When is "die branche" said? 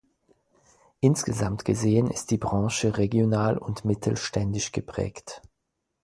2.31-2.97